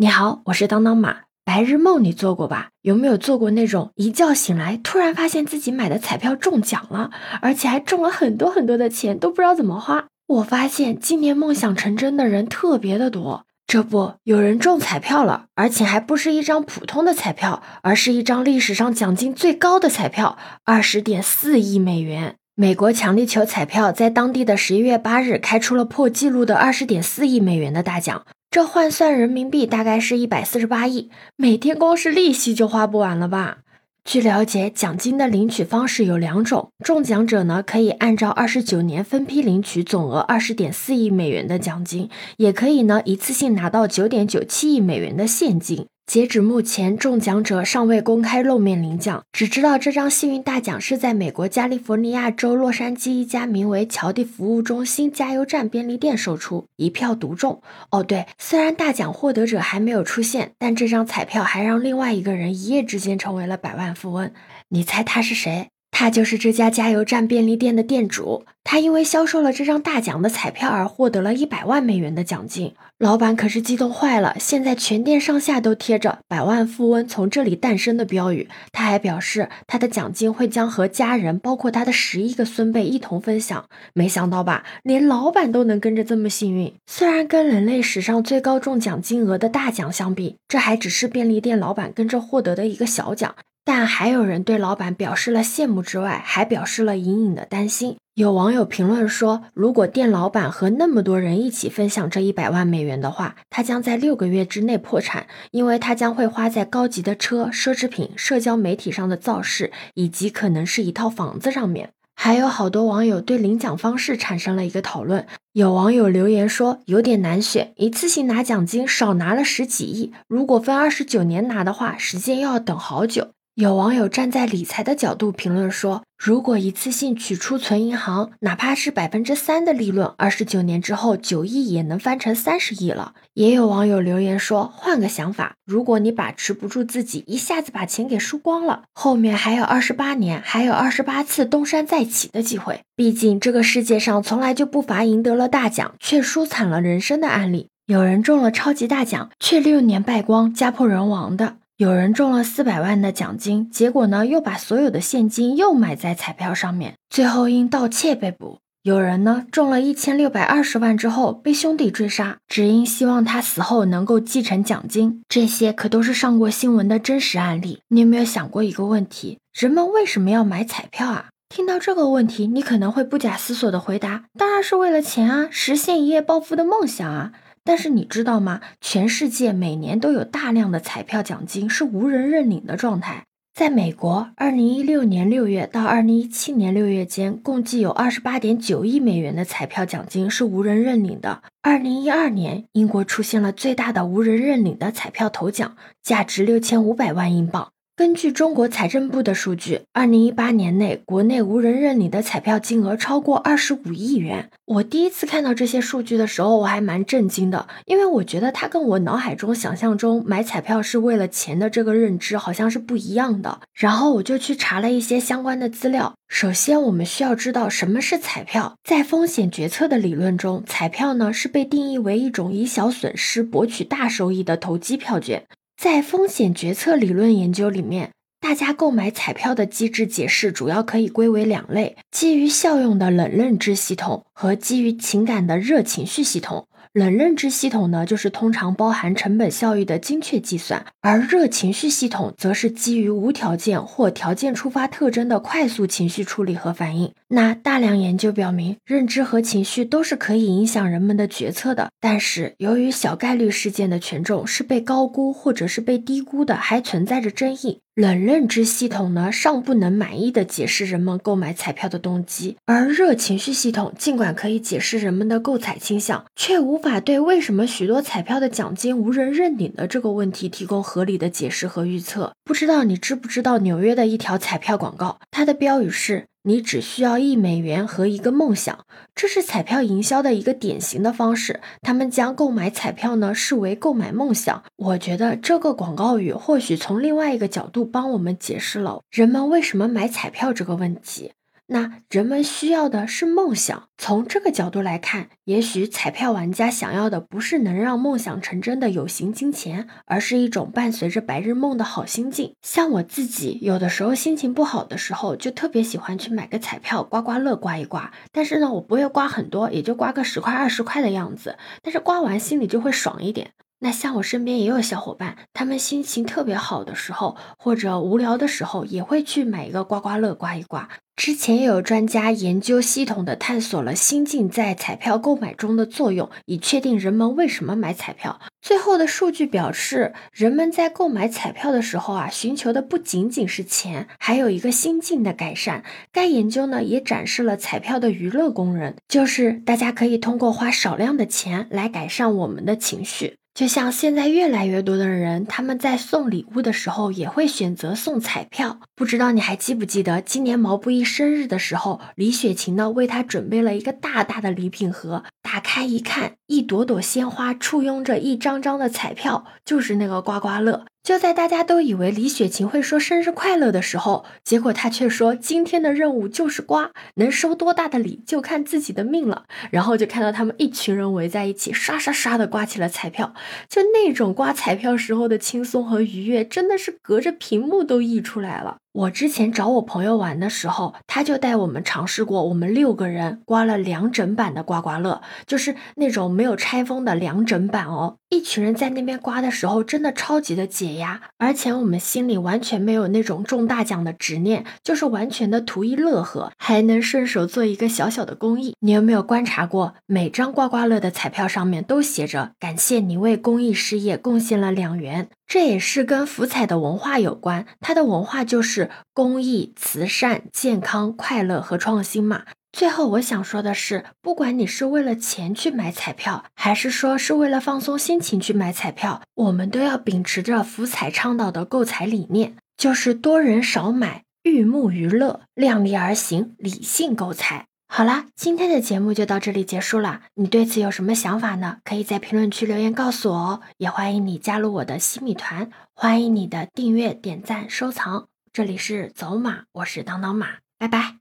[0.00, 1.22] 你好，我是当当马。
[1.44, 2.68] 白日梦你做过吧？
[2.82, 7.10] 有没有做过那种一觉醒来，突然发现自己买的彩票中奖了，
[7.42, 10.06] 而且还中了很多很多的钱，都不知道怎么花？
[10.28, 13.44] 我发现今年梦想成真的人特别的多。
[13.66, 22.36] 这不，有人中彩票了，而且还不是一张普通的彩票，而是一张历史上奖金最高的彩票，二十点四亿美元。
[22.54, 28.24] 美国强力球彩票在当地的十一月八日开出了破纪录的二十点四亿美元的大奖。
[28.50, 33.58] 这换算人民币大概是一百四十八亿，每天光是利息就花不完了吧？
[34.06, 45.86] 据了解，奖金的领取方式有两种，中奖者呢可以按照二十九年分批领取总额二十点四亿美元的奖金，也可以呢一次性拿到九点九七亿美元的现金。
[46.08, 57.60] 截止目前，中奖者尚未公开露面领奖，只知道这张幸运大奖是在美国加利福尼亚州洛杉矶一家名为“乔蒂服务中心”加油站便利店售出，一票独中。
[57.90, 64.30] 哦，对，虽然大奖获得者还没有出现，但这张彩票还让另外一个人一夜之间成为了百万富翁。
[64.70, 65.68] 你猜他是谁？
[65.90, 72.74] 他就是这家加油站便利店的店主，他因为销售了这张大奖的彩票而获得了一百万美元的奖金。
[72.98, 78.48] 老板可是激动坏了，现在全店上下都贴着“百万富翁从这里诞生”的标语。
[78.70, 83.64] 他还表示，他的奖金会将和家人，包括他的十一个孙辈一同分享。
[83.92, 86.72] 没想到吧，连老板都能跟着这么幸运。
[86.86, 93.34] 虽然跟人类史上最高中奖金额的大奖相比，这还只是便利店老板跟着获得的一个小奖。
[93.68, 97.98] 但还有人对老板表示了羡慕之外，还表示了隐隐的担心。
[98.14, 111.90] 有网友评论说，如果店老板和那么多人一起分享这一百万美元的话，他将在六个月之内破产，因为他将会花在高级的车、奢侈品、社交媒体上的造势，以及可能是一套房子上面。
[112.14, 115.26] 还有好多网友对领奖方式产生了一个讨论。
[115.52, 123.28] 有网友留言说，有点难选，一次性拿奖金少拿了十几亿，如果分二十九年拿的话，时间又要等好久。
[123.58, 142.82] 有网友站在理财的角度评论说：“如果一次性取出存银行，哪怕是百分之三的利润，二十九年之后九亿也能翻成三十亿了。”也有网友留言说：“换个想法，如果你把持不住自己，一下子把钱给输光了，后面还有二十八年，还有二十八次东山再起的机会。
[142.94, 147.66] 毕竟这个世界上从来就不乏赢得了大奖却输惨了人生的案例。
[147.86, 158.58] 有人中了超级大奖，却六年败光，家破人亡的。”有人中了四百万的奖金，结果呢又把所有的现金又买在彩票上面，最后因盗窃被捕。
[158.82, 165.22] 有人呢中了一千六百二十万之后被兄弟追杀，只因希望他死后能够继承奖金。
[165.28, 167.78] 这些可都是上过新闻的真实案例。
[167.86, 169.38] 你有没有想过一个问题？
[169.56, 171.26] 人们为什么要买彩票啊？
[171.48, 177.30] 听到这个问题，你可能会不假思索的回答：当然是为了钱啊，实现一夜暴富的梦想啊。
[177.68, 178.62] 但是你知道吗？
[178.80, 183.24] 全世界每年都有大量的彩票奖金是无人认领的状态。
[183.52, 191.42] 在美国，二零一六年六月到二零一七年六月间，共计有二十八点九亿美元的彩票奖金是无人认领的。
[191.60, 197.68] 二零一二年，英国出现了最大的无人认领的彩票头奖，价值六千五百万英镑。
[197.98, 204.50] 根据中国财政部的数据，二零一八年内国内无人认领的彩票金额超过二十五亿元。
[204.66, 213.58] 我第一次看到这些数据的时候，我还蛮震惊的，因为我觉得它跟我脑海中想象中买彩票是为了钱的这个认知好像是不一样的。
[213.74, 216.14] 然后我就去查了一些相关的资料。
[216.28, 218.76] 首先，我们需要知道什么是彩票。
[218.84, 225.42] 在风险决策的理论中，彩票呢是被定义为一种以小损失博取大收益的投机票券。
[225.78, 236.66] 在风险决策理论研究里面，大家购买彩票的机制解释主要可以归为两类：基于效用的冷认知系统和基于情感的热情绪系统。
[236.92, 247.12] 冷认知系统呢，就是通常包含成本效益的精确计算，而热情绪系统则是基于无条件或条件触发特征的快速情绪处理和反应。
[247.28, 257.80] 那大量研究表明，认知和情绪都是可以影响人们的决策的，但是由于小概率事件的权重是被高估或者是被低估的，还存在着争议。
[257.94, 272.32] 冷认知系统呢，尚不能满意的解释人们购买彩票的动机，而热情绪系统尽管可以解释人们的购彩倾向，却无无法对为什么许多彩票的奖金无人认领的这个问题提供合理的解释和预测。
[272.44, 276.26] 不知道你知不知道纽约的一条彩票广告，它的标语是。
[276.44, 281.60] 你只需要一美元和一个梦想，这是彩票营销的一个典型的方式。
[281.82, 284.62] 他们将购买彩票呢视为购买梦想。
[284.76, 291.32] 我觉得这个广告语或许从另外一个角度帮我们解释了人们为什么买彩票这个问题。
[291.70, 293.88] 那人们需要的是梦想。
[293.98, 302.54] 从这个角度来看，也许彩票玩家想要的不是能让梦想成真的有形金钱，而是一种伴随着白日梦的好心境。
[302.62, 308.10] 像我自己，有的时候心情不好的时候，就特别喜欢去买个彩票，刮刮乐刮一刮。
[308.32, 311.58] 但是呢，我不会刮很多，也就刮个十块二十块的样子。
[311.82, 313.52] 但是刮完心里就会爽一点。
[313.80, 320.88] 那像我身边也有小伙伴，他们心情特别好的时候，或者无聊的时候，也会去买一个刮刮乐刮一刮。
[321.14, 328.40] 之前也有专家研究系统的探索了心境在彩票购买中的作用，以确定人们为什么买彩票。
[328.62, 335.84] 最后的数据表示，人们在购买彩票的时候啊，寻求的不仅仅是钱，还有一个心境的改善。
[336.12, 343.37] 该研究呢也展示了彩票的娱乐功能，就是大家可以通过花少量的钱来改善我们的情绪。
[343.58, 348.78] 就像现在越来越多的人，他们在送礼物的时候也会选择送彩票。
[348.94, 360.86] 不知道你还记不记得，今年毛不易生日的时候，李雪琴呢为他准备了一个大大的礼品盒，打开一看，一朵朵鲜花簇拥着一张张的彩票，就是那个刮刮乐。
[361.02, 369.44] 就在大家都以为李雪琴会说生日快乐的时候，结果她却说今天的任务就是刮，能收多大的礼就看自己的命了。
[369.70, 373.34] 然后就看到他们一群人围在一起，刷刷刷的刮起了彩票，
[373.68, 378.78] 就那种刮彩票时候的轻松和愉悦，真的是隔着屏幕都溢出来了。
[378.92, 388.16] 我之前找我朋友玩的时候，他就带我们尝试过，我们六个人刮了两整版的刮刮乐，就是那种没有拆封的两整版哦。
[388.30, 398.74] 一群人在那边刮的时候，真的超级的解压，而且我们心里完全没有那种中大奖的执念，就是完全的图一乐呵，还能顺手做一个小小的公益。
[398.80, 405.28] 你有没有观察过，每张刮刮乐的彩票上面都写着“感谢你为公益事业贡献了两元”。
[405.48, 412.42] 这也是跟福彩的文化有关，它的文化就是公益、慈善、健康、快乐和创新嘛。
[412.70, 427.64] 最后我想说的是，不管你是为了钱去买彩票，还是说是为了放松心情去买彩票，我们都要秉持着福彩倡导的购彩理念，就是多人少买，寓目娱乐，量力而行，理性购彩。
[427.90, 430.20] 好啦，今天的节目就到这里结束了。
[430.34, 431.78] 你对此有什么想法呢？
[431.84, 433.60] 可以在评论区留言告诉我哦。
[433.78, 438.28] 也欢迎你加入我的西米团，欢迎你的订阅、点赞、收藏。
[438.52, 441.17] 这里是走马，我是当当马，拜拜。